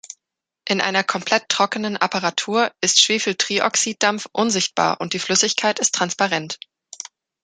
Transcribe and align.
In 0.67 0.81
einer 0.81 1.03
komplett 1.03 1.47
trockenen 1.47 1.95
Apparatur 1.95 2.71
ist 2.81 2.99
Schwefeltrioxiddampf 3.03 4.25
unsichtbar 4.31 4.99
und 4.99 5.13
die 5.13 5.19
Flüssigkeit 5.19 5.77
ist 5.77 5.93
transparent. 5.93 6.57